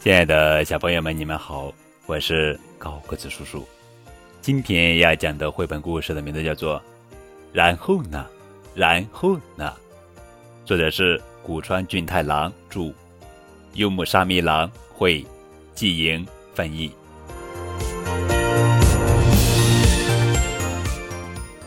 [0.00, 1.70] 亲爱的小朋友们，你们好，
[2.06, 3.68] 我是高个子叔叔。
[4.40, 6.78] 今天要讲的绘本故事的名字叫做
[7.52, 8.24] 《然后呢，
[8.74, 9.70] 然后呢》，
[10.66, 12.94] 作者是古川俊太郎著，
[13.74, 15.22] 柚木沙弥郎绘，
[15.74, 16.90] 季莹翻译。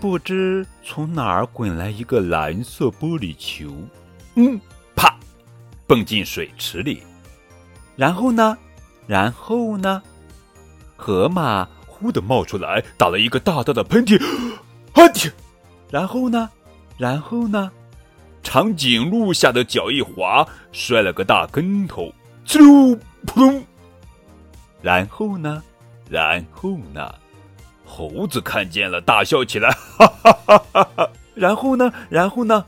[0.00, 3.72] 不知从哪儿滚来一个蓝色玻璃球，
[4.34, 4.60] 嗯，
[4.96, 5.16] 啪，
[5.86, 7.04] 蹦进水池里。
[7.96, 8.56] 然后呢？
[9.06, 10.02] 然后呢？
[10.96, 14.22] 河马忽地冒出来，打了一个大大的喷嚏，
[14.92, 15.30] 啊嚏！
[15.90, 16.48] 然后呢？
[16.98, 17.70] 然后呢？
[18.42, 22.12] 长颈鹿吓得脚一滑，摔了个大跟头，
[22.46, 22.96] 哧溜，
[23.26, 23.64] 扑通！
[24.82, 25.62] 然后呢？
[26.08, 27.14] 然后呢？
[27.84, 31.10] 猴子看见了，大笑起来，哈哈哈哈哈！
[31.34, 31.92] 然后呢？
[32.08, 32.64] 然后呢？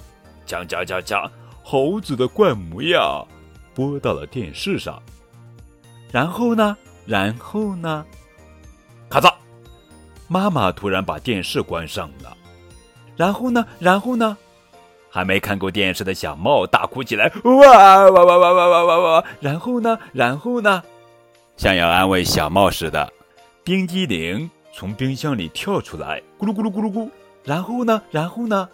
[0.46, 1.30] 讲讲讲讲，
[1.62, 3.26] 猴子的怪模样
[3.74, 5.00] 播到了电视上。
[6.10, 6.76] 然后呢？
[7.06, 8.04] 然后呢？
[9.08, 9.32] 咔嚓！
[10.26, 12.36] 妈妈突然把电视关上了。
[13.16, 13.66] 然后呢？
[13.78, 14.36] 然后呢？
[15.10, 19.24] 还没看过电视的小猫大哭起来，哇哇哇哇哇哇哇哇！
[19.40, 19.98] 然后呢？
[20.12, 20.82] 然后呢？
[21.56, 23.10] 像要安慰小猫似的，
[23.64, 27.08] 冰激凌从冰箱里跳出来，咕噜咕噜咕噜咕。
[27.42, 28.02] 然后呢？
[28.10, 28.68] 然后呢？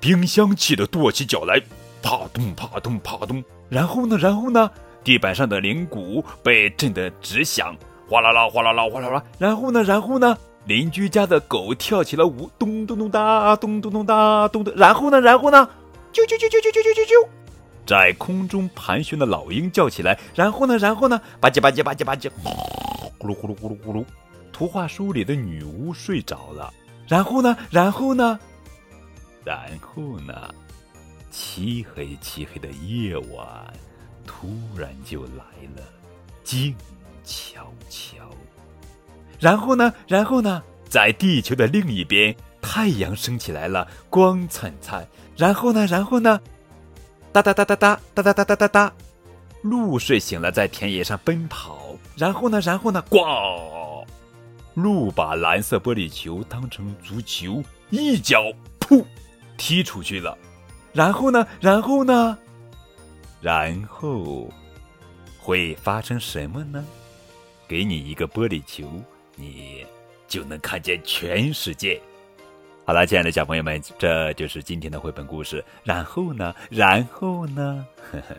[0.00, 1.60] 冰箱气得跺起脚来，
[2.02, 3.42] 啪咚啪咚啪咚。
[3.68, 4.18] 然后呢？
[4.18, 4.70] 然后呢？
[5.08, 7.74] 地板上的铃鼓被震得直响，
[8.06, 9.24] 哗啦啦，哗啦啦，哗啦啦。
[9.38, 9.82] 然后呢？
[9.82, 10.36] 然后呢？
[10.66, 14.70] 邻居家的狗跳起了舞，咚咚咚哒，咚咚咚哒，咚咚。
[14.76, 15.18] 然后呢？
[15.18, 15.66] 然后呢？
[16.12, 17.28] 啾啾啾啾啾啾啾啾。
[17.86, 20.18] 在空中盘旋的老鹰叫起来。
[20.34, 20.76] 然后呢？
[20.76, 21.18] 然后呢？
[21.40, 22.28] 吧唧吧唧吧唧吧唧，
[23.18, 24.04] 咕噜咕噜咕噜咕噜。
[24.52, 26.70] 图画书里的女巫睡着了。
[27.06, 27.56] 然后呢？
[27.70, 28.38] 然后呢？
[29.42, 30.34] 然后呢？
[31.30, 33.72] 漆黑漆黑的夜晚。
[34.28, 35.42] 突然就来
[35.74, 35.82] 了，
[36.44, 36.76] 静
[37.24, 38.18] 悄悄。
[39.40, 39.90] 然后呢？
[40.06, 40.62] 然后呢？
[40.86, 45.08] 在地球的另一边，太阳升起来了，光灿灿。
[45.34, 45.86] 然后呢？
[45.86, 46.38] 然后呢？
[47.32, 48.92] 哒哒哒哒哒哒哒哒哒哒哒。
[49.62, 51.96] 鹿睡醒了，在田野上奔跑。
[52.14, 52.60] 然后呢？
[52.60, 53.02] 然后呢？
[53.08, 54.04] 咣！
[54.74, 58.44] 鹿把蓝色玻璃球当成足球，一脚
[58.78, 59.02] 噗
[59.56, 60.36] 踢出去了。
[60.92, 61.46] 然后呢？
[61.60, 62.38] 然后呢？
[63.40, 64.48] 然后
[65.38, 66.84] 会发生什么呢？
[67.66, 68.90] 给你一个玻璃球，
[69.36, 69.86] 你
[70.26, 72.00] 就能看见全世界。
[72.84, 75.62] 好了，亲爱的小朋友们，这就是今天的绘本故事。
[75.84, 76.54] 然后呢？
[76.70, 77.86] 然后呢？
[78.10, 78.36] 呵呵。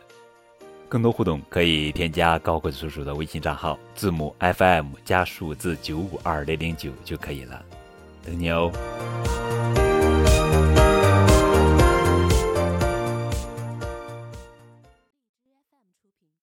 [0.88, 7.64] 更多互动可以添加高个子叔叔的微信账号，字母 FM 加数字九五二零零九就可以了。
[8.26, 8.72] 等你哦。